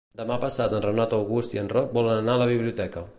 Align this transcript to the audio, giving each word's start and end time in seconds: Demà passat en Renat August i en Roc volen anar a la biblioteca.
Demà 0.19 0.35
passat 0.43 0.73
en 0.77 0.81
Renat 0.85 1.13
August 1.19 1.55
i 1.57 1.63
en 1.65 1.71
Roc 1.77 1.95
volen 1.99 2.23
anar 2.23 2.39
a 2.39 2.43
la 2.43 2.53
biblioteca. 2.57 3.09